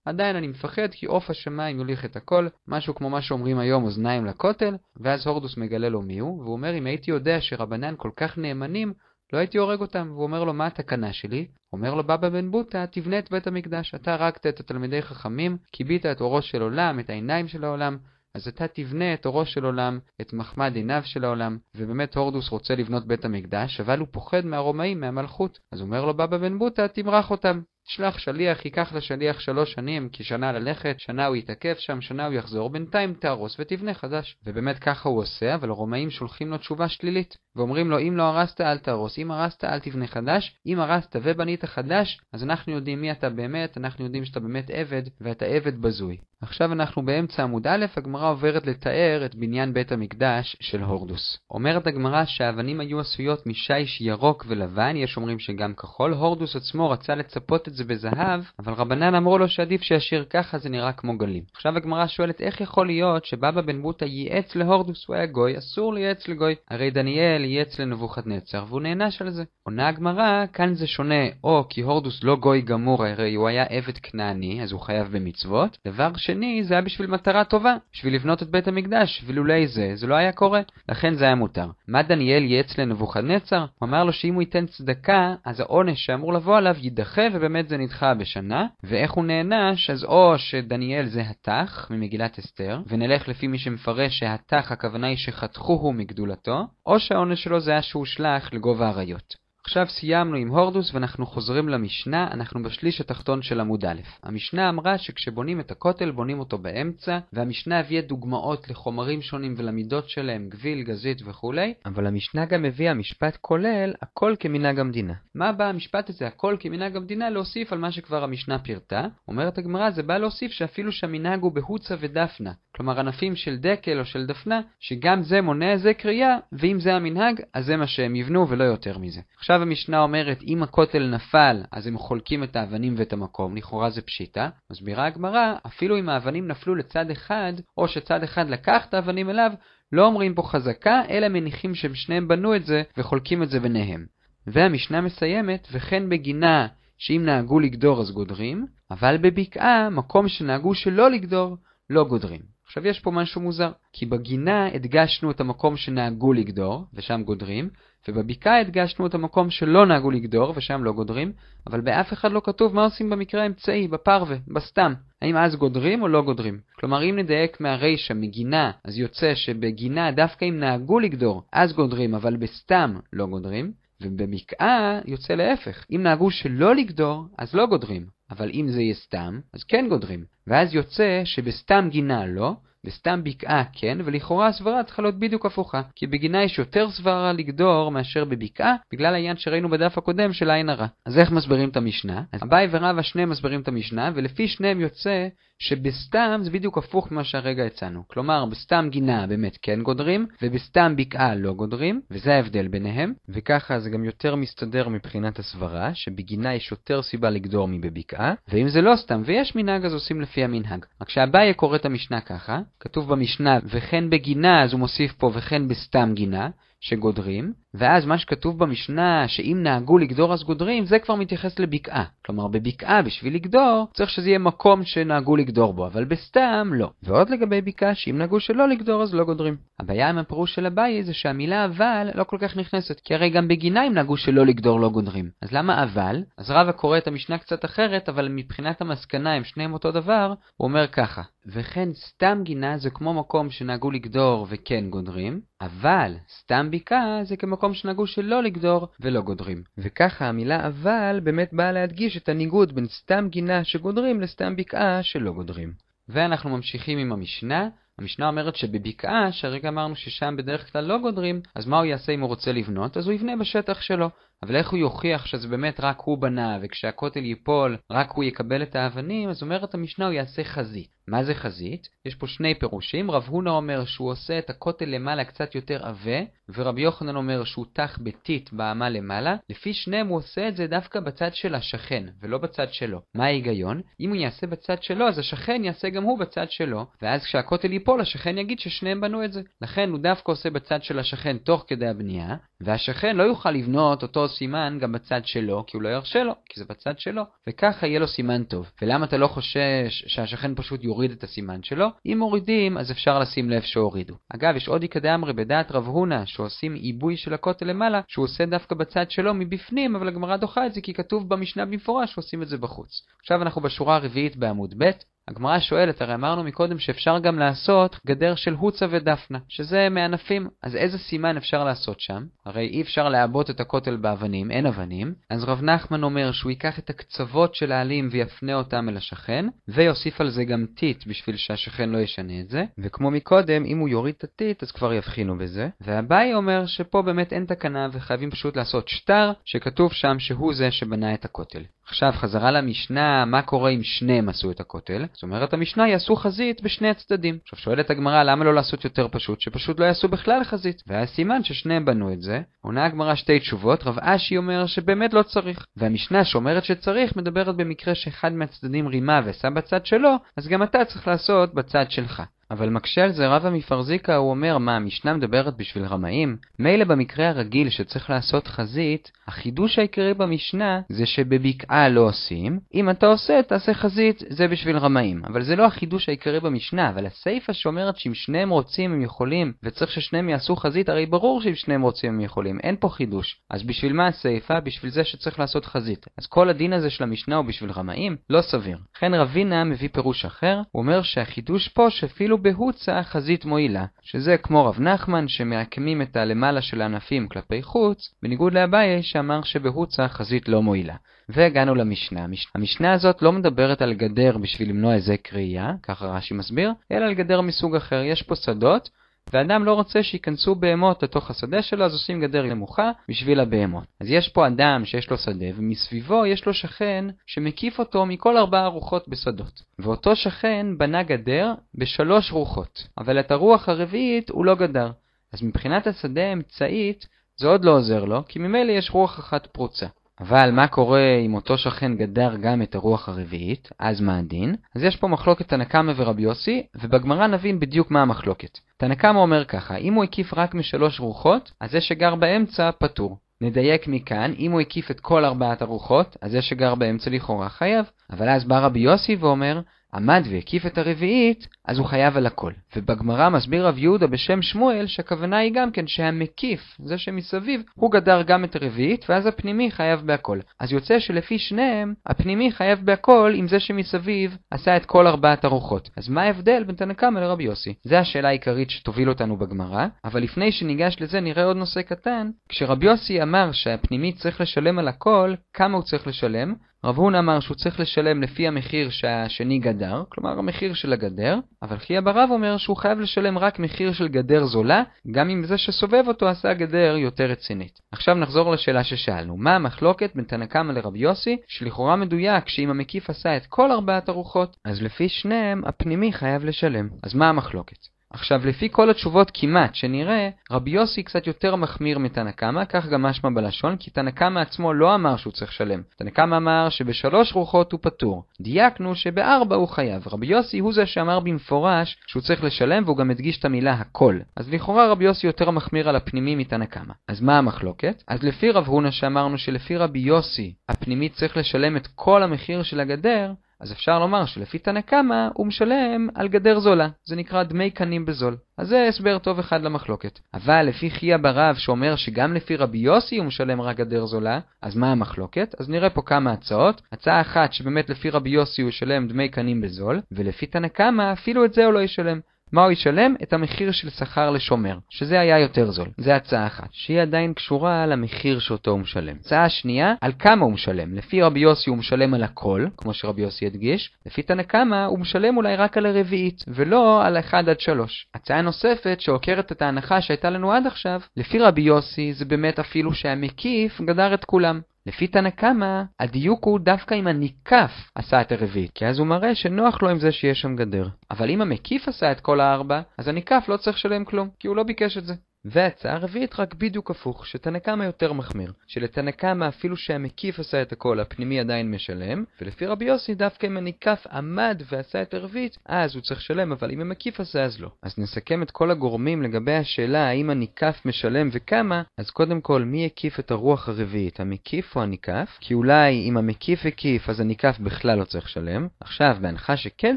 עדיין 0.05 0.37
אני 0.37 0.47
מפחד 0.47 0.89
כי 0.91 1.07
עוף 1.07 1.31
השמיים 1.31 1.79
יוליך 1.79 2.05
את 2.05 2.17
הכל, 2.17 2.49
משהו 2.69 2.95
כמו 2.95 3.11
מה 3.11 3.23
שאומרים 3.23 3.59
היום 3.59 3.85
אוזניים 3.85 4.27
לכותל, 4.27 4.77
ואז 4.97 5.27
הורדוס 5.27 5.57
מגלה 5.57 5.89
לו 5.89 6.03
מיהו, 6.03 6.41
והוא 6.41 6.53
אומר 6.53 6.79
אם 6.79 6.87
הייתי 6.87 7.11
יודע 7.11 7.41
שרבנן 7.41 7.95
כל 7.97 8.11
כך 8.17 8.39
נאמנים, 8.39 8.93
לא 9.35 9.39
הייתי 9.39 9.59
הורג 9.59 9.81
אותם, 9.81 10.09
והוא 10.11 10.23
אומר 10.23 10.45
לו, 10.45 10.53
מה 10.53 10.67
התקנה 10.67 11.13
שלי? 11.13 11.47
אומר 11.73 11.95
לו 11.95 12.05
בבא 12.05 12.29
בן 12.29 12.51
בוטה, 12.51 12.87
תבנה 12.87 13.19
את 13.19 13.31
בית 13.31 13.47
המקדש. 13.47 13.95
אתה 13.95 14.15
הרגת 14.15 14.47
את 14.47 14.61
התלמידי 14.61 15.03
חכמים, 15.03 15.57
כיבית 15.73 16.07
את 16.07 16.21
אורו 16.21 16.43
של 16.43 16.63
עולם, 16.63 17.01
את 17.01 17.11
העיניים 17.11 17.49
של 17.49 17.65
העולם, 17.65 17.99
אז 18.35 18.49
אתה 18.49 18.69
תבנה 18.69 19.15
את 19.15 19.27
אורו 19.27 19.47
של 19.47 19.65
עולם, 19.65 19.99
את 20.21 20.33
מחמד 20.33 20.77
עיניו 20.77 21.01
של 21.05 21.25
העולם, 21.25 21.59
ובאמת 21.77 22.17
הורדוס 22.17 22.49
רוצה 22.49 22.75
לבנות 22.75 23.07
בית 23.07 23.25
המקדש, 23.25 23.81
אבל 23.81 23.99
הוא 23.99 24.09
פוחד 24.11 24.47
מהרומאים, 24.47 25.01
מהמלכות. 25.01 25.59
אז 25.73 25.81
אומר 25.81 26.05
לו 26.05 26.15
בבא 26.15 26.37
בן 26.37 26.59
בוטה, 26.59 26.89
תמרח 26.89 27.31
אותם. 27.31 27.61
שלח 27.87 28.19
שליח, 28.19 28.65
ייקח 28.65 28.93
לשליח 28.93 29.41
שלוש 29.41 29.73
שנים, 29.73 30.09
כי 30.09 30.25
שנה 30.25 30.53
ללכת, 30.53 30.97
שנה 30.99 31.27
הוא 31.27 31.37
יתעכב 31.37 31.75
שם, 31.79 32.01
שנה 32.01 32.27
הוא 32.27 32.35
יחזור, 32.35 32.71
בינתיים 32.71 33.15
תהרוס 33.15 33.57
ותבנה 33.59 33.95
חדש. 33.95 34.37
ובאמת 34.47 34.79
ככה 34.79 35.09
הוא 35.09 35.19
עושה, 35.19 35.55
אבל 35.55 35.71
הרומאים 35.71 36.11
שולחים 36.11 36.51
לו 36.51 36.59
תשובה 36.59 36.89
שלילית. 36.89 37.37
ואומרים 37.57 37.91
לו, 37.91 37.99
אם 37.99 38.17
לא 38.17 38.23
הרסת 38.23 38.61
אל 38.61 38.79
תהרוס, 38.79 39.19
אם 39.19 39.31
הרסת 39.31 39.65
אל 39.65 39.81
תבנה 39.81 40.07
חדש, 40.07 40.57
אם 40.67 40.81
הרסת 40.81 41.17
ובנית 41.23 41.65
חדש, 41.65 42.21
אז 42.33 42.43
אנחנו 42.43 42.73
יודעים 42.73 43.01
מי 43.01 43.13
אתה 43.13 43.31
באמת, 43.31 43.77
אנחנו 43.77 44.05
יודעים 44.05 44.25
שאתה 44.25 44.41
באמת 44.41 44.71
עבד, 44.71 45.03
ואתה 45.21 45.45
עבד 45.45 45.81
בזוי. 45.81 46.17
עכשיו 46.43 46.73
אנחנו 46.73 47.05
באמצע 47.05 47.43
עמוד 47.43 47.67
א', 47.67 47.87
הגמרא 47.97 48.31
עוברת 48.31 48.67
לתאר 48.67 49.23
את 49.27 49.35
בניין 49.35 49.73
בית 49.73 49.93
המקדש 49.93 50.57
של 50.61 50.83
הורדוס. 50.83 51.39
אומרת 51.51 51.87
הגמרא 51.87 52.25
שהאבנים 52.25 52.81
היו 52.81 53.01
עשויות 53.01 53.47
משיש 53.47 54.01
ירוק 54.01 54.45
ולבן, 54.49 54.97
יש 54.97 55.17
אומרים 55.17 55.39
שגם 55.39 55.75
כחול. 55.75 56.13
הורדוס 56.13 56.57
עצמו 56.57 56.91
רצה 56.91 57.15
לצפות 57.15 57.69
את 57.69 57.74
זה 57.75 57.85
בזהב, 57.85 58.41
אבל 58.59 58.73
רבנן 58.73 59.15
אמרו 59.15 59.39
לו 59.39 59.49
שעדיף 59.49 59.83
שישאיר 59.83 60.25
ככה, 60.31 60.59
זה 60.59 60.69
נראה 60.69 60.93
כמו 60.93 61.19
גלים. 61.19 61.43
עכשיו 61.55 61.77
הגמרא 61.77 62.07
שואלת 62.07 62.41
איך 62.41 62.61
יכול 62.61 62.87
להיות 62.87 63.25
שבבא 63.25 63.61
בן 63.61 63.83
בוטה 63.83 64.07
ייעץ 64.07 64.57
להורדוס, 64.57 65.09
הוא 65.09 65.17
היה 65.17 65.27
גוי, 65.27 65.59
אסור 65.59 65.95
לייעץ 65.95 66.29
לגוי. 66.29 66.55
הרי 66.71 66.91
דניאל 66.91 67.45
ייעץ 67.45 67.79
לנבוכדנצר 67.79 68.65
והוא 68.69 68.81
נענש 68.81 69.23
על 69.23 69.31
זה. 69.31 69.45
עונה 69.63 69.89
הגמרא, 69.89 70.45
כאן 70.53 70.75
זה 70.75 70.87
שונה, 70.87 71.25
או 71.45 71.65
כי 71.69 71.81
הורדוס 71.81 72.25
לא 72.25 72.37
גוי 72.37 72.61
גמור, 72.61 73.05
הרי 73.05 73.35
הוא 73.35 73.49
היה 73.49 73.65
עבד 73.65 73.99
כנעני, 73.99 74.63
אז 74.63 74.73
הוא 74.73 74.81
חייב 74.81 75.09
במצוות. 75.13 75.79
דבר 75.87 76.11
שני, 76.17 76.65
זה 76.65 76.75
היה 76.75 76.83
בשביל 76.83 77.11
מטרה 77.11 77.45
טובה, 77.45 77.77
בשביל 77.93 78.15
לבנות 78.15 78.43
את 78.43 78.51
בית 78.51 78.69
המקדש, 78.69 79.25
ולולי 79.27 79.67
זה, 79.67 79.91
זה 79.95 80.07
לא 80.07 80.15
היה 80.15 80.33
קורה. 80.33 80.61
לכן 80.89 81.15
זה 81.15 81.25
היה 81.25 81.35
מותר. 81.35 81.67
מה 81.89 82.03
דניאל 82.03 82.43
ייעץ 82.43 82.79
לנבוכדנצר? 82.79 83.65
הוא 83.79 83.89
אמר 83.89 84.05
לו 84.05 84.13
שאם 84.13 84.35
הוא 84.35 84.43
ייתן 84.43 84.67
צדקה, 84.67 85.35
אז 85.45 85.61
העונש 85.61 86.07
שאמור 86.07 86.33
לבוא 86.33 86.57
עליו 86.57 86.77
יידחה, 86.81 87.23
ובאמת 87.33 87.64
זה 87.69 87.77
נדחה 87.77 88.15
בשנה. 88.15 88.67
ואיך 88.83 89.13
הוא 89.13 89.25
נענש? 89.25 89.91
אז 89.91 90.05
או 90.05 90.39
שדניאל 90.39 91.07
זה 91.07 91.23
התח, 91.31 91.91
ממגילת 91.91 92.39
אסתר, 92.39 92.81
ונלך 92.87 93.29
לפי 93.29 93.47
מי 93.47 93.59
שמפרש 93.59 94.19
שהתח 94.19 94.73
הכוונה 94.73 95.07
היא 95.07 95.17
שחתכוהו 95.17 95.93
מגדולתו, 95.93 96.67
או 96.87 97.01
שהעונש 97.01 97.45
שלו 97.45 97.61
זה 97.61 97.71
היה 97.71 97.83
שהושלך 97.83 98.55
לגובה 98.55 98.87
האריות. 98.87 99.44
עכשיו 99.67 99.87
סיימנו 99.89 100.37
עם 100.37 100.49
הורדוס 100.49 100.95
ואנחנו 100.95 101.27
חוזרים 101.27 101.69
למשנה, 101.69 102.29
אנחנו 102.31 102.63
בשליש 102.63 103.01
התחתון 103.01 103.43
של 103.43 103.61
עמוד 103.61 103.85
א'. 103.85 104.01
המשנה 104.23 104.69
אמרה 104.69 104.99
שכשבונים 104.99 105.61
את 105.61 105.71
הכותל 105.71 106.11
בונים 106.11 106.39
אותו 106.39 106.59
באמצע, 106.59 107.19
והמשנה 107.33 107.81
הביאה 107.81 108.03
דוגמאות 108.03 108.71
לחומרים 108.71 109.23
שונים 109.23 109.55
ולמידות 109.57 110.09
שלהם, 110.09 110.49
גביל, 110.49 110.83
גזית 110.83 111.19
וכולי, 111.25 111.75
אבל 111.87 112.07
המשנה 112.07 112.45
גם 112.45 112.65
הביאה 112.65 112.95
משפט 112.95 113.39
כולל, 113.41 113.93
הכל 114.03 114.35
כמנהג 114.41 114.79
המדינה. 114.79 115.15
מה 115.35 115.53
בא 115.53 115.65
המשפט 115.65 116.11
הזה, 116.11 116.27
הכל 116.27 116.57
כמנהג 116.61 116.97
המדינה, 116.97 117.31
להוסיף 117.31 117.73
על 117.73 117.79
מה 117.79 117.93
שכבר 117.93 118.25
המשנה 118.25 118.59
פירטה? 118.59 119.07
אומרת 119.29 119.59
הגמרא, 119.59 119.91
זה 119.91 120.03
בא 120.03 120.19
להוסיף 120.19 120.53
שאפילו 120.53 120.93
שהמנהג 120.93 121.43
הוא 121.43 121.53
בהוצה 121.53 121.95
ודפנה, 122.01 122.53
כלומר 122.77 123.01
ענפים 123.01 123.37
של 123.37 123.57
דקל 123.57 123.99
או 123.99 124.05
של 124.05 124.27
דפנה, 124.27 124.61
שגם 124.81 125.23
זה 125.23 125.41
מונע 125.41 125.73
איזה 125.73 125.95
קריאה, 125.95 126.37
ואם 126.53 126.81
זה 126.81 126.95
המנהג, 126.95 127.41
אז 127.55 127.67
זה 127.67 127.77
מה 127.77 127.87
שהם 127.87 128.17
יבנו 128.17 128.49
ולא 128.49 128.65
יותר 128.65 128.99
מזה. 128.99 129.21
עכשיו 129.39 129.63
המשנה 129.63 130.03
אומרת, 130.03 130.43
אם 130.43 130.63
הכותל 130.63 131.11
נפל, 131.15 131.63
אז 131.73 131.87
הם 131.87 131.99
חולקים 131.99 132.45
את 132.45 132.57
האבנים 132.57 132.95
ואת 132.97 133.13
המקום, 133.13 133.57
לכאורה 133.57 133.91
זה 133.91 134.03
פשיטה. 134.03 134.49
מסבירה 134.71 135.07
הגמרא, 135.07 135.55
אפילו 135.67 135.99
אם 135.99 136.09
האבנים 136.09 136.49
נפלו 136.49 136.75
לצד 136.75 137.11
אחד, 137.11 137.53
או 137.79 137.89
שצד 137.89 138.23
אחד 138.23 138.49
לקח 138.49 138.87
את 138.89 138.95
האבנים 138.95 139.31
אליו, 139.31 139.51
לא 139.93 140.07
אומרים 140.07 140.35
פה 140.35 140.43
חזקה, 140.43 141.03
אלא 141.11 141.29
מניחים 141.29 141.75
שהם 141.75 141.95
שניהם 141.95 142.29
בנו 142.29 142.57
את 142.57 142.65
זה, 142.67 142.83
וחולקים 142.97 143.43
את 143.43 143.51
זה 143.51 143.61
ביניהם. 143.61 144.07
והמשנה 144.47 145.01
מסיימת, 145.01 145.69
וכן 145.73 146.09
בגינה, 146.09 146.67
שאם 146.99 147.23
נהגו 147.25 147.61
לגדור 147.61 148.01
אז 148.01 148.11
גודרים, 148.11 148.67
אבל 148.91 149.17
בבקעה, 149.17 149.91
מקום 149.91 150.29
שנהגו 150.29 150.75
שלא 150.75 151.11
לגדור, 151.11 151.57
לא 151.91 152.05
גודרים. 152.05 152.54
עכשיו 152.75 152.87
יש 152.87 153.01
פה 153.01 153.11
משהו 153.11 153.41
מוזר, 153.41 153.71
כי 153.93 154.07
בגינה 154.07 154.67
הדגשנו 154.67 155.31
את 155.31 155.41
המקום 155.41 155.77
שנהגו 155.77 156.33
לגדור, 156.33 156.85
ושם 156.95 157.23
גודרים, 157.25 157.69
ובבקעה 158.09 158.61
הדגשנו 158.61 159.07
את 159.07 159.15
המקום 159.15 159.51
שלא 159.51 159.87
נהגו 159.87 160.11
לגדור, 160.11 160.53
ושם 160.57 160.85
לא 160.85 160.93
גודרים, 160.93 161.33
אבל 161.67 161.81
באף 161.81 162.13
אחד 162.13 162.33
לא 162.33 162.41
כתוב 162.45 162.75
מה 162.75 162.85
עושים 162.85 163.11
במקרה 163.11 163.43
האמצעי, 163.43 163.89
בפרווה, 163.89 164.37
בסתם. 164.49 164.95
האם 165.23 165.37
אז 165.37 165.57
גודרים 165.57 166.03
או 166.03 166.09
לא 166.09 166.23
גודרים? 166.23 166.59
כלומר, 166.81 167.11
אם 167.11 167.19
נדייק 167.19 167.61
מהרישא 167.61 168.13
מגינה, 168.13 168.71
אז 168.85 168.99
יוצא 168.99 169.35
שבגינה 169.35 170.13
דווקא 170.13 170.45
אם 170.45 170.59
נהגו 170.59 170.99
לגדור, 170.99 171.43
אז 171.53 171.73
גודרים, 171.73 172.15
אבל 172.15 172.37
בסתם 172.37 172.97
לא 173.13 173.27
גודרים, 173.27 173.73
ובבקעה 174.01 175.01
יוצא 175.05 175.35
להפך. 175.35 175.85
אם 175.91 176.03
נהגו 176.03 176.31
שלא 176.31 176.75
לגדור, 176.75 177.25
אז 177.39 177.55
לא 177.55 177.67
גודרים. 177.67 178.07
אבל 178.37 178.51
אם 178.55 178.69
זה 178.69 178.83
יהיה 178.83 178.95
סתם, 178.95 179.41
אז 179.53 179.65
כן 179.65 179.87
גודרים. 179.89 180.25
ואז 180.47 180.75
יוצא 180.75 181.23
שבסתם 181.25 181.89
גינה 181.91 182.27
לא, 182.27 182.53
בסתם 182.85 183.25
בקעה 183.25 183.65
כן, 183.73 183.99
ולכאורה 184.05 184.47
הסברה 184.47 184.85
צריכה 184.85 185.03
להיות 185.03 185.19
בדיוק 185.19 185.47
הפוכה, 185.47 185.83
כי 185.97 186.07
בגינה 186.07 186.43
יש 186.43 186.59
יותר 186.59 186.91
סברה 186.91 187.33
לגדור 187.33 187.91
מאשר 187.91 188.25
בבקעה, 188.25 188.77
בגלל 188.93 189.15
העניין 189.15 189.37
שראינו 189.37 189.69
בדף 189.69 189.99
הקודם 189.99 190.33
של 190.33 190.51
עין 190.51 190.69
הרע. 190.69 190.87
אז 191.07 191.19
איך 191.19 191.31
מסבירים 191.31 191.69
את 191.69 191.77
המשנה? 191.77 192.23
אז 192.33 192.43
אביי 192.43 192.69
ורבא 192.71 193.03
שניהם 193.03 193.31
מסבירים 193.31 193.61
את 193.61 193.69
המשנה, 193.69 194.11
ולפי 194.15 194.49
שניהם 194.49 194.81
יוצא 194.81 195.29
שבסתם 195.59 196.41
זה 196.43 196.51
בדיוק 196.51 196.79
הפוך 196.79 197.13
ממה 197.13 197.25
שהרגע 197.25 197.65
הצענו. 197.65 198.03
כלומר, 198.09 198.45
בסתם 198.45 198.89
גינה 198.91 199.27
באמת 199.27 199.59
כן 199.63 199.83
גודרים, 199.83 200.27
ובסתם 200.43 200.97
בקעה 200.97 201.35
לא 201.35 201.53
גודרים, 201.53 202.01
וזה 202.11 202.35
ההבדל 202.35 202.69
ביניהם, 202.69 203.13
וככה 203.29 203.81
זה 203.81 203.91
גם 203.91 204.05
יותר 204.05 204.37
מסתדר 204.37 204.89
מבחינת 204.89 205.39
הסברה, 205.39 205.95
שבגינה 205.95 206.55
יש 206.55 206.71
יותר 206.71 207.03
סיבה 207.03 207.31
לגדור 207.31 207.69
מבבקעה, 207.69 208.35
ואם 208.49 208.69
זה 208.69 208.81
לא 208.81 208.97
סתם 208.97 209.23
ויש 209.25 209.57
מנהג 209.57 209.85
אז 209.85 209.93
עושים 209.93 210.21
לפי 210.21 210.45
המנהג. 210.45 210.85
רק 211.01 211.09
שאביי 211.09 211.55
קורא 211.55 211.77
את 211.77 211.85
המשנה 211.85 212.21
ככה, 212.21 212.61
כתוב 212.81 213.09
במשנה 213.13 213.59
וכן 213.65 214.11
בגינה 214.11 214.63
אז 214.63 214.73
הוא 214.73 214.81
מוסיף 214.81 215.13
פה 215.13 215.31
וכן 215.35 215.69
בסתם 215.69 216.13
גינה, 216.15 216.49
שגודרים, 216.81 217.53
ואז 217.75 218.07
מה 218.07 218.19
שכתוב 218.19 218.59
במשנה, 218.59 219.29
שאם 219.29 219.59
נהגו 219.63 219.99
לגדור 219.99 220.33
אז 220.33 220.43
גודרים, 220.43 220.87
זה 220.87 220.99
כבר 220.99 221.15
מתייחס 221.15 221.59
לבקעה. 221.59 222.05
כלומר, 222.27 222.49
בבקעה 222.49 223.03
בשביל 223.03 223.35
לגדור, 223.35 223.89
צריך 223.95 224.11
שזה 224.11 224.29
יהיה 224.29 224.39
מקום 224.39 224.85
שנהגו 224.85 225.37
לגדור 225.37 225.75
בו, 225.75 225.87
אבל 225.87 226.05
בסתם 226.05 226.71
לא. 226.73 226.91
ועוד 227.03 227.31
לגבי 227.31 227.61
בקעה, 227.61 227.95
שאם 227.95 228.19
נהגו 228.19 228.41
שלא 228.41 228.69
לגדור 228.69 229.03
אז 229.03 229.15
לא 229.15 229.25
גודרים. 229.25 229.57
הבעיה 229.81 230.09
עם 230.09 230.19
הפירוש 230.19 230.55
של 230.55 230.67
אביי 230.67 231.03
זה 231.03 231.15
שהמילה 231.15 231.65
אבל 231.65 232.09
לא 232.15 232.25
כל 232.25 232.39
כך 232.41 232.57
נכנסת, 232.57 233.01
כי 233.01 233.15
הרי 233.15 233.31
גם 233.31 233.49
בגינה 233.49 233.87
אם 233.87 233.95
נהגו 233.95 234.17
שלא 234.17 234.47
לגדור 234.47 234.81
לא 234.81 234.89
גודרים. 234.89 235.31
אז 235.43 235.53
למה 235.53 235.83
אבל? 235.83 236.23
אז 236.39 236.51
רבא 236.51 236.73
קורא 236.73 236.99
את 236.99 237.07
המשנה 237.07 237.39
קצת 237.39 237.65
אחרת, 237.65 238.09
אבל 238.09 238.29
מבחינת 238.29 238.81
המסקנה 238.81 239.35
הם 239.35 239.45
שניהם 239.45 239.73
אותו 239.73 239.91
דבר, 239.91 240.35
הוא 240.57 240.69
אומר 240.69 240.87
ככה, 240.87 241.23
וכן 241.47 241.89
סתם 241.93 242.41
גינה 242.43 242.79
זה 242.79 242.91
כמו 242.91 243.15
מקום 243.15 243.51
שנהגו 243.51 243.91
לגדור 243.91 244.47
וכן 244.51 244.91
גודרים, 244.91 245.41
אבל 245.65 246.15
סתם 246.39 246.71
בקעה 246.71 247.25
זה 247.25 247.37
כמקום 247.37 247.75
שנהגו 247.75 248.07
שלא 248.07 248.43
לגדור 248.43 248.89
ולא 249.01 249.21
גודרים. 249.21 249.63
וככה 249.79 250.29
המילה 250.29 250.67
אבל 250.67 251.21
באמת 251.23 251.53
באה 251.53 251.73
להדגיש 251.73 252.17
את 252.17 252.29
הניגוד 252.29 252.75
בין 252.75 252.87
סתם 252.87 253.29
גינה 253.31 253.65
שגודרים 253.65 254.21
לסתם 254.21 254.57
בקעה 254.57 255.03
שלא 255.03 255.33
גודרים. 255.33 255.73
ואנחנו 256.09 256.51
ממשיכים 256.51 256.99
עם 256.99 257.13
המשנה. 257.13 257.69
המשנה 257.99 258.29
אומרת 258.29 258.57
שבבקעה, 258.57 259.33
שהרגע 259.33 259.69
אמרנו 259.69 259.97
ששם 259.97 260.35
בדרך 260.37 260.73
כלל 260.73 260.85
לא 260.85 260.99
גודרים, 260.99 261.41
אז 261.55 261.67
מה 261.67 261.79
הוא 261.79 261.85
יעשה 261.85 262.13
אם 262.13 262.21
הוא 262.21 262.29
רוצה 262.29 262.53
לבנות? 262.53 262.97
אז 262.97 263.07
הוא 263.07 263.15
יבנה 263.15 263.37
בשטח 263.37 263.81
שלו. 263.81 264.11
אבל 264.45 264.57
איך 264.57 264.71
הוא 264.71 264.79
יוכיח 264.79 265.27
שזה 265.27 265.49
באמת 265.49 265.81
רק 265.81 266.01
הוא 266.01 266.19
בנה, 266.19 266.59
וכשהכותל 266.63 267.25
ייפול, 267.25 267.77
רק 267.91 268.11
הוא 268.11 268.25
יקבל 268.25 268.63
את 268.63 268.77
האבנים, 268.77 269.29
אז 269.29 269.43
אומרת 269.43 269.75
המשנה 269.75 270.07
הוא 270.07 270.13
יעשה 270.13 270.45
חזית. 270.45 270.95
מה 271.09 271.25
זה 271.25 271.35
חזית? 271.35 271.89
יש 272.05 272.15
פה 272.15 272.27
שני 272.27 272.55
פירושים. 272.55 273.11
רב 273.11 273.25
הונא 273.29 273.51
אומר 273.51 273.85
שהוא 273.85 274.11
עושה 274.11 274.39
את 274.39 274.51
הכותל 274.51 274.85
למעלה 274.85 275.25
קצת 275.25 275.55
יותר 275.55 275.87
עבה, 275.87 276.19
ורבי 276.49 276.83
יוחנן 276.83 277.17
אומר 277.17 277.45
שהוא 277.45 277.67
תח 277.73 277.99
בטיט 278.03 278.53
באמה 278.53 278.91
למעלה. 278.91 279.37
לפי 279.51 279.73
שניהם 279.73 280.07
הוא 280.07 280.17
עושה 280.19 280.49
את 280.49 280.57
זה 280.57 280.67
דווקא 280.67 281.01
בצד 281.01 281.35
של 281.35 281.55
השכן, 281.55 282.05
ולא 282.21 282.39
בצד 282.39 282.73
שלו. 282.73 283.01
מה 283.15 283.25
ההיגיון? 283.25 283.81
אם 284.01 284.09
הוא 284.09 284.17
יעשה 284.17 284.47
בצד 284.47 284.83
שלו, 284.83 285.09
אז 285.09 285.19
השכן 285.19 285.65
יעשה 285.65 285.89
גם 285.89 286.03
הוא 286.03 286.19
בצד 286.19 286.51
שלו, 286.51 286.87
ואז 287.03 287.25
כשהכותל 287.25 287.73
ייפול, 287.73 288.01
השכן 288.01 288.39
יגיד 288.39 288.59
ששניהם 288.59 289.01
בנו 289.01 289.25
את 289.25 289.33
זה. 289.33 289.43
לכן 289.63 289.91
הוא 289.91 289.99
דווקא 289.99 290.33
עושה 290.33 290.51
בצד 290.51 290.83
של 290.83 290.99
השכן 290.99 291.39
תוך 291.39 291.65
כדי 291.67 291.87
הבנייה, 291.87 292.37
והשכן 292.65 293.17
לא 293.17 293.23
יוכל 293.23 293.51
לבנות 293.51 294.03
אותו 294.03 294.29
סימן 294.29 294.79
גם 294.81 294.93
בצד 294.93 295.21
שלו, 295.25 295.65
כי 295.67 295.77
הוא 295.77 295.83
לא 295.83 295.89
ירשה 295.89 296.23
לו, 296.23 296.35
כי 296.49 296.61
זה 296.61 296.65
בצד 296.69 296.99
שלו, 296.99 297.23
וככה 297.49 297.87
יהיה 297.87 297.99
לו 297.99 298.09
סימן 298.09 298.45
טוב. 298.45 298.71
ולמה 298.83 299.07
אתה 299.07 299.17
לא 299.17 299.27
חושש 299.27 300.05
שהשכן 300.07 300.55
פשוט 300.55 300.85
יוריד 300.85 301.11
את 301.11 301.25
הסימן 301.25 301.63
שלו? 301.63 301.87
אם 302.07 302.17
מורידים, 302.19 302.79
אז 302.79 302.91
אפשר 302.91 303.19
לשים 303.19 303.51
לב 303.51 303.63
שהורידו. 303.63 304.15
אגב, 304.35 304.57
יש 304.57 304.69
עוד 304.69 304.83
איכא 304.83 304.99
דאמרי 304.99 305.33
בדעת 305.33 305.73
רב 305.73 305.87
הונא, 305.87 306.27
שעושים 306.27 306.75
עיבוי 306.75 307.17
של 307.17 307.35
הכותל 307.35 307.67
למעלה, 307.67 308.01
שהוא 308.09 308.25
עושה 308.25 308.47
דווקא 308.47 308.75
בצד 308.75 309.11
שלו 309.11 309.35
מבפנים, 309.35 309.97
אבל 309.97 310.09
הגמרא 310.09 310.37
דוחה 310.37 310.67
את 310.67 310.75
זה 310.75 310.81
כי 310.81 310.95
כתוב 310.95 311.29
במשנה 311.29 311.67
במפורש 311.67 312.13
שעושים 312.13 312.43
את 312.43 312.49
זה 312.49 312.59
בחוץ. 312.59 313.03
עכשיו 313.21 313.43
אנחנו 313.43 313.61
בשורה 313.61 313.97
הרביעית 313.97 314.37
בעמוד 314.37 314.75
ב', 314.79 314.91
הגמרא 315.29 315.59
שואלת, 315.59 316.03
הרי 316.03 316.15
אמרנו 316.15 316.45
מקודם 316.45 316.79
שאפשר 316.79 317.19
גם 317.19 317.39
לעשות 317.39 318.01
גדר 318.07 318.35
של 318.35 318.55
הוצה 318.55 318.87
ודפנה, 318.91 319.39
שזה 319.49 319.89
מענפים, 319.91 320.49
אז 320.63 320.77
איזה 320.77 320.99
סימן 320.99 321.37
אפשר 321.37 321.65
לעשות 321.65 322.01
שם? 322.01 322.25
הרי 322.45 322.67
אי 322.67 322.83
אפשר 322.83 323.09
לעבות 323.09 323.51
את 323.51 323.61
הכותל 323.61 323.97
באבנים, 323.97 324.51
אין 324.51 324.67
אבנים, 324.67 325.15
אז 325.31 325.45
רב 325.45 325.63
נחמן 325.63 326.03
אומר 326.03 326.33
שהוא 326.33 326.51
ייקח 326.51 326.79
את 326.79 326.91
הקצוות 326.91 327.55
של 327.55 327.73
העלים 327.73 328.09
ויפנה 328.13 328.55
אותם 328.55 328.89
אל 328.89 328.97
השכן, 328.97 329.47
ויוסיף 329.69 330.21
על 330.21 330.31
זה 330.31 330.45
גם 330.45 330.67
טיט 330.77 331.07
בשביל 331.07 331.37
שהשכן 331.37 331.91
לא 331.91 331.99
ישנה 331.99 332.41
את 332.41 332.49
זה, 332.49 332.65
וכמו 332.79 333.11
מקודם, 333.11 333.65
אם 333.65 333.79
הוא 333.79 333.89
יוריד 333.89 334.15
את 334.19 334.25
הטיט 334.25 334.63
אז 334.63 334.73
כבר 334.73 334.93
יבחינו 334.93 335.39
בזה, 335.39 335.69
והבאי 335.81 336.35
אומר 336.35 336.67
שפה 336.67 337.03
באמת 337.03 337.33
אין 337.33 337.45
תקנה 337.45 337.89
וחייבים 337.93 338.31
פשוט 338.31 338.57
לעשות 338.57 338.89
שטר, 338.89 339.33
שכתוב 339.45 339.93
שם 339.93 340.19
שהוא 340.19 340.55
זה 340.55 340.71
שבנה 340.71 341.15
את 341.15 341.25
הכותל. 341.25 341.63
עכשיו 341.87 342.13
חזרה 342.13 342.51
למשנה, 342.51 343.25
מה 343.25 343.43
קורה 343.43 343.71
אם 343.71 343.83
שניהם 343.83 344.29
עשו 344.29 344.51
את 344.51 344.61
הכותל? 344.61 345.07
זאת 345.13 345.23
אומרת, 345.23 345.53
המשנה 345.53 345.89
יעשו 345.89 346.17
חזית 346.17 346.63
בשני 346.63 346.89
הצדדים. 346.89 347.39
עכשיו 347.45 347.59
שואלת 347.59 347.91
הגמרא, 347.91 348.23
למה 348.23 348.45
לא 348.45 348.55
לעשות 348.55 348.85
יותר 348.85 349.09
פשוט? 349.09 349.41
שפשוט 349.41 349.81
לא 349.81 349.85
יעשו 349.85 350.09
בכלל 350.09 350.45
חזית. 350.45 350.83
והיה 350.87 351.07
סימן 351.07 351.45
ששניהם 351.45 351.85
בנו 351.85 352.13
את 352.13 352.23
זה. 352.23 352.41
עונה 352.61 352.85
הגמרא 352.85 353.15
שתי 353.15 353.41
תשובות, 353.41 353.85
רב 353.85 353.99
אשי 354.01 354.37
אומר 354.37 354.67
שבאמת 354.67 355.15
לא 355.15 355.23
צריך. 355.23 355.67
והמשנה 355.77 356.25
שאומרת 356.25 356.65
שצריך, 356.65 357.17
מדברת 357.17 357.57
במקרה 357.57 357.95
שאחד 357.95 358.33
מהצדדים 358.33 358.89
רימה 358.89 359.21
ועשה 359.25 359.51
בצד 359.51 359.87
שלו, 359.87 360.17
אז 360.37 360.49
גם 360.49 360.63
אתה 360.63 360.85
צריך 360.85 361.09
לעשות 361.09 361.55
בצד 361.55 361.91
שלך. 361.91 362.23
אבל 362.51 362.69
מקשה 362.69 363.05
על 363.05 363.13
זה 363.13 363.29
רבא 363.29 363.51
מפרזיקה, 363.51 364.17
הוא 364.17 364.31
אומר, 364.31 364.59
מה, 364.59 364.77
המשנה 364.77 365.15
מדברת 365.15 365.57
בשביל 365.57 365.85
רמאים? 365.85 366.37
מילא 366.59 366.85
במקרה 366.85 367.29
הרגיל 367.29 367.71
שצריך 367.71 368.11
לעשות 368.11 368.47
חזית, 368.47 369.11
החידוש 369.29 369.79
העיקרי 369.79 370.15
במשנה 370.15 370.81
זה 370.89 371.07
שבבקעה 371.07 371.89
לא 371.89 372.01
עושים, 372.01 372.59
אם 372.75 372.91
אתה 372.91 373.07
עושה, 373.07 373.41
תעשה 373.43 373.75
חזית, 373.75 374.23
זה 374.29 374.49
בשביל 374.49 374.77
רמאים. 374.77 375.23
אבל 375.27 375.43
זה 375.43 375.57
לא 375.57 375.65
החידוש 375.65 376.09
העיקרי 376.09 376.41
במשנה, 376.41 376.89
אבל 376.89 377.07
הסיפא 377.07 377.53
שאומרת 377.53 377.97
שאם 377.97 378.15
שניהם 378.15 378.51
רוצים 378.51 378.93
הם 378.93 379.03
יכולים, 379.03 379.53
וצריך 379.63 379.91
ששניהם 379.91 380.29
יעשו 380.29 380.57
חזית, 380.57 380.89
הרי 380.89 381.07
ברור 381.07 381.43
שאם 381.43 381.55
שניהם 381.55 381.83
רוצים 381.83 382.15
הם 382.15 382.21
יכולים, 382.21 382.61
אין 382.61 382.77
פה 382.81 382.89
חידוש. 382.89 383.37
אז 383.51 383.63
בשביל 383.63 383.93
מה 383.93 384.07
הסיפא? 384.07 384.61
בשביל 384.61 384.91
זה 384.91 385.05
שצריך 385.05 385.39
לעשות 385.39 385.65
חזית. 385.65 386.07
אז 386.19 386.27
כל 386.27 386.49
הדין 386.49 386.73
הזה 386.73 386.91
של 386.91 387.05
המשנה 387.05 387.37
הוא 387.37 387.45
בשביל 387.45 387.71
רמאים? 387.71 388.17
לא 388.31 388.43
סביר. 388.43 388.79
לכן 388.97 389.15
רבינה 389.15 389.65
מביא 389.65 389.89
פירוש 389.93 390.25
אחר, 390.25 390.61
הוא 390.73 390.83
אומר 390.83 391.03
שהחידוש 391.03 391.69
פה 391.69 391.91
שאפילו 391.91 392.34
בהוצה 392.37 393.03
חזית 393.03 393.45
מועילה, 393.45 393.85
שזה 394.03 394.37
כמו 394.37 394.67
רב 394.67 394.81
נחמן 394.81 395.29
שמעקמים 395.29 396.03
את 396.03 396.17
הלמעלה 396.17 396.63
של 396.63 396.83
הענפים 396.83 397.29
כלפי 397.29 397.63
חוץ, 397.63 398.15
בניגוד 398.23 398.53
לאביי 398.53 399.03
שאמר 399.03 399.43
שבהוצה 399.43 400.09
חזית 400.09 400.49
לא 400.49 400.63
מועילה. 400.63 400.95
והגענו 401.29 401.75
למשנה. 401.75 402.27
המשנה 402.55 402.93
הזאת 402.93 403.23
לא 403.23 403.33
מדברת 403.33 403.83
על 403.83 403.95
גדר 403.95 404.39
בשביל 404.39 404.69
למנוע 404.69 404.93
היזק 404.93 405.33
ראייה, 405.33 405.73
ככה 405.83 406.07
רש"י 406.07 406.35
מסביר, 406.35 406.73
אלא 406.93 407.05
על 407.05 407.15
גדר 407.15 407.41
מסוג 407.41 407.77
אחר. 407.77 408.03
יש 408.03 408.23
פה 408.23 408.35
שדות, 408.37 408.91
ואדם 409.33 409.65
לא 409.65 409.75
רוצה 409.75 410.03
שייכנסו 410.03 410.55
בהמות 410.55 411.03
לתוך 411.03 411.31
השדה 411.31 411.63
שלו, 411.63 411.85
אז 411.85 411.93
עושים 411.93 412.21
גדר 412.21 412.43
נמוכה 412.43 412.91
בשביל 413.09 413.41
הבהמות. 413.41 413.85
אז 414.01 414.11
יש 414.11 414.29
פה 414.29 414.47
אדם 414.47 414.85
שיש 414.85 415.11
לו 415.11 415.19
שדה, 415.19 415.47
ומסביבו 415.57 416.27
יש 416.27 416.47
לו 416.47 416.55
שכן 416.55 417.05
שמקיף 417.27 417.79
אותו 417.79 418.07
מכל 418.07 418.37
ארבע 418.37 418.67
רוחות 418.67 419.09
בשדות. 419.09 419.63
ואותו 419.79 420.17
שכן 420.17 420.67
בנה 420.79 421.03
גדר 421.03 421.55
בשלוש 421.75 422.33
רוחות, 422.33 422.89
אבל 422.99 423.21
את 423.21 423.31
הרוח 423.31 423.69
הרביעית 423.69 424.31
הוא 424.31 424.45
לא 424.45 424.55
גדר. 424.55 424.91
אז 425.33 425.43
מבחינת 425.43 425.87
השדה 425.87 426.23
האמצעית, 426.23 427.07
זה 427.37 427.49
עוד 427.49 427.65
לא 427.65 427.71
עוזר 427.71 428.05
לו, 428.05 428.23
כי 428.29 428.39
ממילא 428.39 428.73
יש 428.73 428.91
רוח 428.91 429.19
אחת 429.19 429.47
פרוצה. 429.47 429.87
אבל 430.21 430.51
מה 430.51 430.69
קורה 430.69 431.17
אם 431.27 431.35
אותו 431.35 431.59
שכן 431.59 431.97
גדר 431.97 432.37
גם 432.37 432.63
את 432.63 432.75
הרוח 432.75 433.09
הרביעית, 433.09 433.71
אז 433.79 434.01
מה 434.01 434.19
הדין? 434.19 434.55
אז 434.75 434.83
יש 434.83 434.97
פה 434.97 435.09
מחלוקת 435.09 435.49
תנא 435.49 435.65
קמא 435.65 435.93
ורבי 435.97 436.23
יוסי, 436.23 436.67
ובגמרא 436.75 437.27
נבין 437.27 437.61
בדיוק 437.61 437.91
מה 437.91 438.03
המחלוקת. 438.03 438.59
תנא 438.77 438.95
קמא 438.95 439.19
אומר 439.19 439.45
ככה, 439.45 439.77
אם 439.77 439.95
הוא 439.95 440.05
הקיף 440.05 440.35
רק 440.35 440.55
משלוש 440.55 441.01
רוחות, 441.01 441.53
אז 441.61 441.71
זה 441.71 441.81
שגר 441.81 442.15
באמצע 442.15 442.71
פטור. 442.79 443.19
נדייק 443.41 443.89
מכאן, 443.89 444.33
אם 444.39 444.53
הוא 444.53 444.61
הקיף 444.61 444.91
את 444.91 445.01
כל 445.01 445.25
ארבעת 445.25 445.63
הרוחות, 445.63 446.17
אז 446.23 446.31
זה 446.31 446.43
שגר 446.43 446.75
באמצע 446.75 447.11
לכאורה 447.11 447.49
חייב. 447.49 447.87
אבל 448.11 448.29
אז 448.29 448.45
בא 448.45 448.59
רבי 448.59 448.81
יוסי 448.81 449.17
ואומר, 449.17 449.61
עמד 449.95 450.23
והקיף 450.31 450.67
את 450.67 450.79
הרביעית, 450.79 451.49
אז 451.65 451.79
הוא 451.79 451.87
חייב 451.87 452.17
על 452.17 452.27
הכל. 452.27 452.53
ובגמרא 452.77 453.29
מסביר 453.29 453.67
רב 453.67 453.79
יהודה 453.79 454.07
בשם 454.07 454.43
שמואל 454.43 454.87
שהכוונה 454.87 455.39
היא 455.39 455.53
גם 455.55 455.71
כן 455.71 455.87
שהמקיף, 455.87 456.61
זה 456.79 456.99
שמסביב, 456.99 457.63
הוא 457.75 457.91
גדר 457.91 458.23
גם 458.23 458.45
את 458.45 458.57
הרביעית, 458.57 459.05
ואז 459.09 459.27
הפנימי 459.27 459.71
חייב 459.71 460.01
בהכל. 460.01 460.39
אז 460.61 460.73
יוצא 460.73 460.99
שלפי 460.99 461.39
שניהם, 461.39 461.95
הפנימי 462.07 462.53
חייב 462.53 462.81
בהכל 462.85 463.33
עם 463.37 463.49
זה 463.49 463.61
שמסביב 463.61 464.37
עשה 464.51 464.77
את 464.77 464.85
כל 464.85 465.07
ארבעת 465.07 465.45
הרוחות. 465.45 465.91
אז 465.97 466.09
מה 466.09 466.23
ההבדל 466.23 466.65
בין 466.65 466.77
תנא 466.77 466.95
קמא 466.95 467.19
לרבי 467.19 467.45
יוסי? 467.45 467.75
זו 467.85 467.97
השאלה 467.97 468.29
העיקרית 468.29 468.71
שתוביל 468.71 469.09
אותנו 469.09 469.37
בגמרא, 469.37 469.87
אבל 470.05 470.23
לפני 470.23 470.53
שניגש 470.53 470.97
לזה 471.01 471.21
נראה 471.21 471.45
עוד 471.45 471.57
נושא 471.57 471.83
קטן. 471.83 472.31
כשרבי 472.49 472.87
יוסי 472.87 473.23
אמר 473.23 473.53
שהפנימי 473.53 474.13
צריך 474.13 474.41
לשלם 474.41 474.79
על 474.79 474.89
הכל, 474.89 475.35
כמה 475.55 475.77
הוא 475.77 475.85
צריך 475.85 476.07
לשלם? 476.07 476.55
רב 476.85 476.97
הונא 476.99 477.19
אמר 477.19 477.41
שהוא 477.41 477.57
צריך 477.57 477.81
לשלם 477.81 478.23
לפי 478.23 478.49
המחיר 478.49 478.91
שהשני 478.91 479.59
גדר, 479.59 480.05
כלומר 480.09 480.39
המחיר 480.39 480.75
של 480.75 480.93
הגדר, 480.93 481.39
אבל 481.63 481.79
חייא 481.79 482.01
ברב 482.01 482.29
אומר 482.33 482.57
שהוא 482.57 482.77
חייב 482.77 483.01
לשלם 483.01 483.39
רק 483.39 483.59
מחיר 483.59 483.93
של 483.93 484.09
גדר 484.09 484.45
זולה, 484.45 484.83
גם 485.11 485.31
אם 485.31 485.45
זה 485.45 485.59
שסובב 485.59 486.05
אותו 486.09 486.29
עשה 486.29 486.55
גדר 486.55 486.97
יותר 486.97 487.25
רצינית. 487.25 487.81
עכשיו 487.93 488.15
נחזור 488.15 488.53
לשאלה 488.53 488.85
ששאלנו, 488.85 489.37
מה 489.37 489.57
המחלוקת 489.57 490.11
בין 490.15 490.25
תנא 490.25 490.47
קמא 490.47 490.73
לרבי 490.73 490.99
יוסי, 490.99 491.37
שלכאורה 491.49 491.97
מדויק 491.97 492.49
שאם 492.49 492.71
המקיף 492.71 493.11
עשה 493.11 493.37
את 493.37 493.47
כל 493.47 493.73
ארבעת 493.73 494.09
הרוחות, 494.09 494.57
אז 494.65 494.83
לפי 494.83 495.09
שניהם 495.09 495.63
הפנימי 495.67 496.13
חייב 496.13 496.45
לשלם. 496.45 496.89
אז 497.03 497.15
מה 497.15 497.29
המחלוקת? 497.29 497.94
עכשיו, 498.15 498.47
לפי 498.47 498.69
כל 498.71 498.91
התשובות 498.91 499.31
כמעט 499.35 499.75
שנראה, 499.75 500.29
רבי 500.51 500.71
יוסי 500.71 501.03
קצת 501.03 501.27
יותר 501.27 501.57
מחמיר 501.57 501.99
מתנא 501.99 502.31
קמא, 502.31 502.65
כך 502.65 502.87
גם 502.87 503.03
משמע 503.03 503.31
בלשון, 503.35 503.77
כי 503.77 503.91
תנא 503.91 504.11
קמא 504.11 504.39
עצמו 504.41 504.75
לא 504.75 504.95
אמר 504.95 505.17
שהוא 505.17 505.33
צריך 505.33 505.51
לשלם. 505.51 505.83
תנא 505.99 506.11
קמא 506.11 506.37
אמר 506.37 506.69
שבשלוש 506.69 507.33
רוחות 507.33 507.73
הוא 507.73 507.81
פטור. 507.83 508.25
דייקנו 508.41 508.95
שבארבע 508.95 509.57
הוא 509.57 509.69
חייב. 509.69 510.03
רבי 510.13 510.27
יוסי 510.27 510.59
הוא 510.59 510.73
זה 510.73 510.87
שאמר 510.87 511.21
במפורש 511.21 511.97
שהוא 512.07 512.23
צריך 512.23 512.45
לשלם, 512.45 512.83
והוא 512.85 512.97
גם 512.97 513.11
הדגיש 513.11 513.39
את 513.39 513.45
המילה 513.45 513.73
הכל. 513.73 514.19
אז 514.37 514.53
לכאורה 514.53 514.91
רבי 514.91 515.05
יוסי 515.05 515.27
יותר 515.27 515.51
מחמיר 515.51 515.89
על 515.89 515.97
הפנימי 515.97 516.35
מתנא 516.35 516.65
קמא. 516.65 516.95
אז 517.09 517.21
מה 517.21 517.39
המחלוקת? 517.39 518.03
אז 518.09 518.23
לפי 518.23 518.51
רב 518.51 518.67
הונא 518.67 518.91
שאמרנו 518.91 519.39
שלפי 519.39 519.77
רבי 519.77 519.99
יוסי, 519.99 520.55
הפנימי 520.69 521.09
צריך 521.09 521.37
לשלם 521.37 521.77
את 521.77 521.87
כל 521.95 522.23
המחיר 522.23 522.63
של 522.63 522.81
הגדר, 522.81 523.33
אז 523.61 523.73
אפשר 523.73 523.99
לומר 523.99 524.27
שלפי 524.27 524.59
תנא 524.59 524.81
קמא 524.81 525.29
הוא 525.35 525.47
משלם 525.47 526.09
על 526.15 526.29
גדר 526.29 526.59
זולה, 526.59 526.89
זה 527.05 527.17
נקרא 527.17 527.43
דמי 527.43 527.71
קנים 527.71 528.07
בזול. 528.07 528.37
אז 528.59 528.69
זה 528.69 528.87
הסבר 528.89 529.19
טוב 529.19 529.39
אחד 529.39 529.63
למחלוקת. 529.63 530.19
אבל 530.35 530.63
לפי 530.63 530.91
חייא 530.91 531.17
ברב 531.17 531.57
שאומר 531.57 531.97
שגם 531.97 532.35
לפי 532.35 532.57
רבי 532.57 532.79
יוסי 532.79 533.17
הוא 533.17 533.27
משלם 533.27 533.61
רק 533.61 533.77
גדר 533.77 534.07
זולה, 534.07 534.41
אז 534.63 534.77
מה 534.77 534.93
המחלוקת? 534.93 535.55
אז 535.61 535.71
נראה 535.71 535.91
פה 535.91 536.03
כמה 536.03 536.33
הצעות. 536.33 536.83
הצעה 536.93 537.21
אחת 537.21 537.53
שבאמת 537.53 537.91
לפי 537.91 538.11
רבי 538.11 538.31
יוסי 538.31 538.63
הוא 538.63 538.69
ישלם 538.69 539.09
דמי 539.09 539.29
קנים 539.29 539.61
בזול, 539.61 540.01
ולפי 540.13 540.47
תנא 540.47 540.69
קמא 540.69 541.13
אפילו 541.13 541.45
את 541.45 541.53
זה 541.53 541.65
הוא 541.65 541.73
לא 541.73 541.83
ישלם. 541.83 542.21
מה 542.53 542.65
הוא 542.65 542.73
ישלם? 542.73 543.15
את 543.23 543.33
המחיר 543.33 543.73
של 543.73 543.91
שכר 543.91 544.31
לשומר, 544.31 544.79
שזה 544.91 545.21
היה 545.21 545.39
יותר 545.39 545.71
זול. 545.71 545.89
זה 545.97 546.17
הצעה 546.17 546.47
אחת, 546.47 546.69
שהיא 546.73 547.01
עדיין 547.01 547.35
קשורה 547.35 547.87
למחיר 547.87 548.39
שאותו 548.39 548.71
הוא 548.71 548.81
משלם. 548.81 549.17
הצעה 549.21 549.49
שנייה, 549.49 549.95
על 550.01 550.13
כמה 550.19 550.45
הוא 550.45 550.53
משלם. 550.53 550.95
לפי 550.95 551.23
רבי 551.23 551.41
יוסי 551.41 551.71
הוא 551.71 551.79
משלם 551.79 552.15
על 552.15 552.23
הכל, 552.23 552.67
כמו 552.77 552.95
שרבי 552.95 553.23
יוסי 553.23 553.47
הדגיש, 553.47 553.91
לפי 554.07 554.23
תנא 554.23 554.43
קמא 554.43 554.85
הוא 554.85 554.99
משלם 554.99 555.37
אולי 555.37 555.57
רק 555.57 555.77
על 555.77 555.87
הרביעית, 555.87 556.45
ולא 556.49 557.05
על 557.07 557.19
1 557.19 557.49
עד 557.49 557.61
3. 557.61 558.07
הצעה 558.15 558.43
נוספת, 558.43 559.01
שעוקרת 559.01 559.53
את 559.53 559.63
ההנחה 559.63 560.01
שהייתה 560.01 560.31
לנו 560.31 560.53
עד 560.53 560.67
עכשיו, 560.67 561.01
לפי 561.17 561.39
רבי 561.39 561.63
יוסי 561.63 562.13
זה 562.13 562.25
באמת 562.25 562.59
אפילו 562.59 562.95
שהמקיף 562.95 563.81
גדר 563.81 564.15
את 564.15 564.25
כולם. 564.25 564.61
לפי 564.87 565.07
תנא 565.07 565.31
קמא, 565.31 565.83
הדיוק 566.01 566.45
הוא 566.45 566.61
דווקא 566.61 566.95
אם 566.95 567.07
הניקף 567.07 567.91
עשה 567.95 568.21
את 568.21 568.33
הרביעית, 568.33 568.71
כי 568.75 568.87
אז 568.87 568.99
הוא 568.99 569.07
מראה 569.07 569.35
שנוח 569.35 569.83
לו 569.83 569.89
עם 569.89 569.99
זה 569.99 570.13
שיש 570.13 570.41
שם 570.41 570.57
גדר. 570.57 570.89
אבל 571.11 571.31
אם 571.31 571.41
המקיף 571.41 571.89
עשה 571.89 572.13
את 572.13 572.21
כל 572.21 572.41
הארבע, 572.41 572.81
אז 572.99 573.09
הניקף 573.09 573.45
לא 573.49 573.57
צריך 573.57 573.77
לשלם 573.77 574.05
כלום, 574.05 574.29
כי 574.39 574.49
הוא 574.49 574.57
לא 574.57 574.63
ביקש 574.63 574.99
את 574.99 575.05
זה. 575.05 575.15
והצעה 575.45 575.95
הרביעית 575.95 576.41
רק 576.41 576.55
בדיוק 576.55 576.91
הפוך, 576.91 577.27
שתנא 577.27 577.59
קמא 577.59 577.85
יותר 577.85 578.13
מחמיר. 578.13 578.53
שלתנא 578.67 579.11
קמא 579.11 579.49
אפילו 579.49 579.77
שהמקיף 579.77 580.39
עשה 580.39 580.63
את 580.63 580.73
הכל, 580.73 581.01
הפנימי 581.01 581.41
עדיין 581.41 581.71
משלם, 581.71 582.25
ולפי 582.41 582.67
רבי 582.67 582.85
יוסי 582.85 583.15
דווקא 583.15 583.47
אם 583.47 583.57
הניקף 583.57 584.07
עמד 584.13 584.63
ועשה 584.73 585.03
את 585.03 585.15
הרביעית, 585.15 585.59
אז 585.67 585.95
הוא 585.95 586.03
צריך 586.03 586.21
לשלם, 586.21 586.53
אבל 586.53 586.71
אם 586.71 586.81
המקיף 586.81 587.21
עשה 587.21 587.45
אז 587.45 587.61
לא. 587.61 587.71
אז 587.83 587.99
נסכם 587.99 588.43
את 588.43 588.51
כל 588.51 588.71
הגורמים 588.71 589.23
לגבי 589.23 589.55
השאלה 589.55 590.09
האם 590.09 590.31
הניקף 590.31 590.81
משלם 590.85 591.29
וכמה, 591.33 591.83
אז 591.99 592.11
קודם 592.11 592.41
כל 592.41 592.65
מי 592.65 592.87
הקיף 592.87 593.21
את 593.21 593.31
הרוח 593.31 593.69
הרביעית, 593.69 594.21
המקיף 594.21 594.77
או 594.77 594.83
הניקף? 594.83 595.39
כי 595.41 595.55
אולי 595.55 596.09
אם 596.09 596.17
המקיף 596.17 596.67
הקיף 596.67 597.09
אז 597.09 597.21
הניקף 597.21 597.59
בכלל 597.61 597.99
לא 597.99 598.05
צריך 598.05 598.25
לשלם. 598.25 598.69
עכשיו, 598.81 599.17
בהנחה 599.21 599.57
שכן 599.57 599.97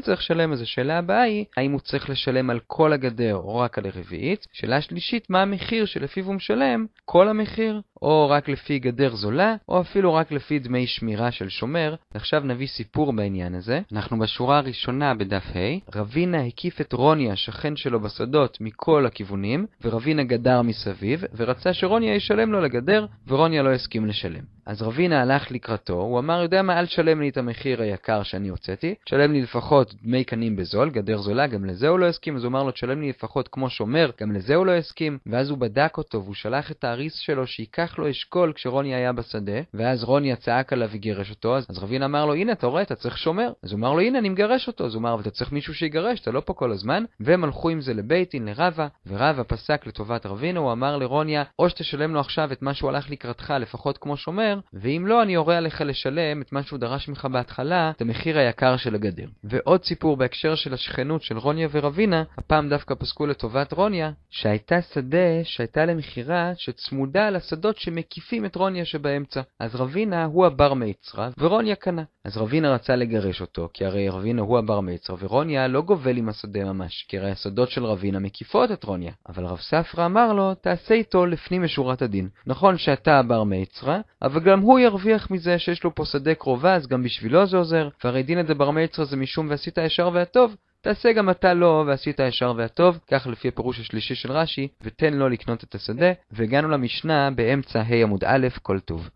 צריך 0.00 0.20
לשלם, 0.20 0.52
אז 0.52 0.62
השאלה 0.62 0.98
הבאה 0.98 1.22
היא, 1.22 1.44
האם 1.56 1.72
הוא 1.72 1.80
צריך 1.80 2.10
לשלם 2.10 2.50
על 2.50 2.60
כל 2.66 2.92
הגדר 2.92 3.36
או 3.36 3.58
רק 3.58 3.78
על 3.78 3.86
הרביעית? 3.86 4.46
שאלה 4.52 4.80
שלישית, 4.80 5.30
מה 5.30 5.37
המחיר 5.42 5.86
שלפיו 5.86 6.24
הוא 6.26 6.34
משלם, 6.34 6.86
כל 7.04 7.28
המחיר, 7.28 7.80
או 8.02 8.28
רק 8.30 8.48
לפי 8.48 8.78
גדר 8.78 9.14
זולה, 9.14 9.54
או 9.68 9.80
אפילו 9.80 10.14
רק 10.14 10.32
לפי 10.32 10.58
דמי 10.58 10.86
שמירה 10.86 11.30
של 11.30 11.48
שומר. 11.48 11.94
ועכשיו 12.14 12.40
נביא 12.44 12.66
סיפור 12.66 13.12
בעניין 13.12 13.54
הזה. 13.54 13.80
אנחנו 13.92 14.18
בשורה 14.18 14.58
הראשונה 14.58 15.14
בדף 15.14 15.44
ה', 15.54 15.98
רבינה 15.98 16.42
הקיף 16.44 16.80
את 16.80 16.92
רוניה, 16.92 17.36
שכן 17.36 17.76
שלו 17.76 18.00
בשדות, 18.00 18.58
מכל 18.60 19.06
הכיוונים, 19.06 19.66
ורבינה 19.82 20.24
גדר 20.24 20.62
מסביב, 20.62 21.24
ורצה 21.36 21.72
שרוניה 21.74 22.14
ישלם 22.14 22.52
לו 22.52 22.60
לגדר, 22.60 23.06
ורוניה 23.26 23.62
לא 23.62 23.72
הסכים 23.72 24.06
לשלם. 24.06 24.42
אז 24.66 24.82
רבינה 24.82 25.22
הלך 25.22 25.50
לקראתו, 25.50 25.92
הוא 25.92 26.18
אמר, 26.18 26.42
יודע 26.42 26.62
מה, 26.62 26.78
אל 26.78 26.86
תשלם 26.86 27.20
לי 27.20 27.28
את 27.28 27.36
המחיר 27.36 27.82
היקר 27.82 28.22
שאני 28.22 28.48
הוצאתי, 28.48 28.94
תשלם 29.04 29.32
לי 29.32 29.42
לפחות 29.42 29.94
דמי 30.02 30.24
קנים 30.24 30.56
בזול, 30.56 30.90
גדר 30.90 31.18
זולה, 31.18 31.46
גם 31.46 31.64
לזה 31.64 31.88
הוא 31.88 31.98
לא 31.98 32.06
הסכים, 32.06 32.36
אז 32.36 32.44
הוא 32.44 32.50
אמר 32.50 32.62
לו, 32.62 32.70
תשלם 32.70 33.00
לי 33.00 33.08
לפחות 33.08 33.48
כמו 33.48 33.70
שומר, 33.70 34.10
גם 34.20 34.32
לזה 34.32 34.54
הוא 34.54 34.66
לא 34.66 34.72
הסכים, 34.72 35.18
ואז 35.26 35.50
הוא 35.50 35.58
בדק 35.58 35.98
אותו, 35.98 36.22
והוא 36.22 36.34
שלח 36.34 36.70
את 36.70 36.84
האריס 36.84 37.14
שלו 37.14 37.46
שייקח 37.46 37.87
לו 37.98 38.10
אשכול 38.10 38.52
כשרוני 38.52 38.94
היה 38.94 39.12
בשדה, 39.12 39.60
ואז 39.74 40.04
רוני 40.04 40.36
צעק 40.36 40.72
עליו 40.72 40.88
וגירש 40.92 41.30
אותו, 41.30 41.56
אז, 41.56 41.66
אז 41.70 41.78
רבינה 41.78 42.04
אמר 42.04 42.26
לו, 42.26 42.34
הנה, 42.34 42.52
אתה 42.52 42.66
רואה, 42.66 42.82
אתה 42.82 42.94
צריך 42.94 43.18
שומר. 43.18 43.52
אז 43.62 43.72
הוא 43.72 43.78
אמר 43.78 43.92
לו, 43.92 44.00
הנה, 44.00 44.18
אני 44.18 44.28
מגרש 44.28 44.68
אותו. 44.68 44.86
אז 44.86 44.94
הוא 44.94 45.00
אמר, 45.00 45.14
אבל 45.14 45.22
אתה 45.22 45.30
צריך 45.30 45.52
מישהו 45.52 45.74
שיגרש, 45.74 46.20
אתה 46.20 46.30
לא 46.30 46.40
פה 46.40 46.52
כל 46.54 46.72
הזמן. 46.72 47.04
והם 47.20 47.44
הלכו 47.44 47.70
עם 47.70 47.80
זה 47.80 47.94
לבייטין, 47.94 48.44
לרבה, 48.44 48.86
ורבה 49.06 49.44
פסק 49.44 49.86
לטובת 49.86 50.26
רבינה, 50.26 50.60
הוא 50.60 50.72
אמר 50.72 50.96
לרוניה, 50.96 51.42
או 51.58 51.68
שתשלם 51.70 52.14
לו 52.14 52.20
עכשיו 52.20 52.52
את 52.52 52.62
מה 52.62 52.74
שהוא 52.74 52.90
הלך 52.90 53.10
לקראתך, 53.10 53.54
לפחות 53.60 53.98
כמו 53.98 54.16
שומר, 54.16 54.58
ואם 54.72 55.04
לא, 55.06 55.22
אני 55.22 55.36
אורה 55.36 55.56
עליך 55.56 55.80
לשלם 55.80 56.42
את 56.42 56.52
מה 56.52 56.62
שהוא 56.62 56.78
דרש 56.78 57.08
ממך 57.08 57.28
בהתחלה, 57.32 57.90
את 57.90 58.00
המחיר 58.00 58.38
היקר 58.38 58.76
של 58.76 58.94
הגדר. 58.94 59.26
ועוד 59.44 59.84
סיפור 59.84 60.16
בהקשר 60.16 60.54
של 60.54 60.74
השכנות 60.74 61.22
של 61.22 61.38
רוניה 61.38 61.68
ורבינה, 61.70 62.22
הפעם 62.38 62.68
דווקא 62.68 62.94
פסקו 62.94 63.26
לטובת 63.26 63.72
רוניה, 63.72 64.10
שהייתה 64.30 64.82
שדה 64.82 65.44
שהייתה 65.44 65.84
למכירה 65.84 66.52
שצמודה 66.56 67.30
לשדות 67.30 67.77
שמקיפים 67.78 68.44
את 68.44 68.56
רוניה 68.56 68.84
שבאמצע. 68.84 69.40
אז 69.60 69.76
רבינה 69.76 70.24
הוא 70.24 70.46
הבר 70.46 70.74
מיצרה, 70.74 71.28
ורוניה 71.38 71.74
קנה. 71.74 72.02
אז 72.24 72.36
רבינה 72.36 72.74
רצה 72.74 72.96
לגרש 72.96 73.40
אותו, 73.40 73.68
כי 73.74 73.84
הרי 73.84 74.08
רבינה 74.08 74.42
הוא 74.42 74.58
הבר 74.58 74.80
מיצרה, 74.80 75.16
ורוניה 75.20 75.68
לא 75.68 75.82
גובל 75.82 76.16
עם 76.16 76.28
השדה 76.28 76.64
ממש, 76.64 77.06
כי 77.08 77.18
הרי 77.18 77.30
השדות 77.30 77.70
של 77.70 77.84
רבינה 77.84 78.18
מקיפות 78.18 78.72
את 78.72 78.84
רוניה. 78.84 79.12
אבל 79.28 79.44
רב 79.44 79.58
ספרא 79.58 80.06
אמר 80.06 80.32
לו, 80.32 80.54
תעשה 80.54 80.94
איתו 80.94 81.26
לפנים 81.26 81.62
משורת 81.62 82.02
הדין. 82.02 82.28
נכון 82.46 82.78
שאתה 82.78 83.18
הבר 83.18 83.44
מיצרה, 83.44 84.00
אבל 84.22 84.40
גם 84.40 84.60
הוא 84.60 84.78
ירוויח 84.78 85.30
מזה 85.30 85.58
שיש 85.58 85.84
לו 85.84 85.94
פה 85.94 86.04
שדה 86.04 86.34
קרובה, 86.34 86.74
אז 86.74 86.86
גם 86.86 87.02
בשבילו 87.02 87.46
זה 87.46 87.56
עוזר, 87.56 87.88
והרי 88.04 88.22
דין 88.22 88.46
זה 88.46 88.54
בר 88.54 88.70
מיצרה 88.70 89.04
זה 89.04 89.16
משום 89.16 89.50
ועשית 89.50 89.78
הישר 89.78 90.10
והטוב, 90.12 90.56
תעשה 90.80 91.12
גם 91.12 91.30
אתה 91.30 91.54
לו 91.54 91.84
ועשית 91.86 92.20
הישר 92.20 92.52
והטוב, 92.56 92.98
כך 93.10 93.26
לפי 93.26 93.48
הפירוש 93.48 93.80
השלישי 93.80 94.14
של 94.14 94.32
רש"י, 94.32 94.68
ותן 94.80 95.14
לו 95.14 95.28
לקנות 95.28 95.64
את 95.64 95.74
השדה, 95.74 96.12
והגענו 96.30 96.68
למשנה 96.68 97.30
באמצע 97.30 97.80
ה' 97.80 98.02
עמוד 98.02 98.24
א', 98.24 98.48
כל 98.62 98.80
טוב. 98.80 99.10